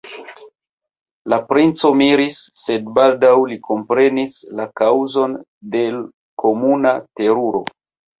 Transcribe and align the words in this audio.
La 1.33 1.37
princo 1.49 1.91
miris, 1.99 2.39
sed 2.61 2.87
baldaŭ 2.95 3.33
li 3.51 3.57
komprenis 3.67 4.39
la 4.61 4.65
kaŭzon 4.81 5.37
de 5.77 5.83
l' 5.97 6.01
komuna 6.45 6.95
teruro. 7.21 7.63